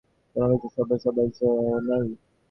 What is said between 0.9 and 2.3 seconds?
সভ্য হবার জো নেই?